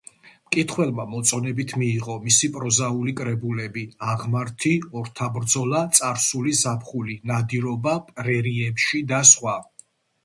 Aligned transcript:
მკითხველმა 0.45 1.03
მოწონებით 1.09 1.73
მიიღო 1.81 2.15
მისი 2.23 2.49
პროზაული 2.55 3.13
კრებულები 3.19 3.83
„აღმართი“, 4.13 4.73
„ორთაბრძოლა“, 5.03 5.83
„წარსული 6.01 6.57
ზაფხული“, 6.65 7.21
„ნადირობა 7.33 7.97
პრერიებში“ 8.09 9.05
და 9.13 9.25
სხვა. 9.35 9.59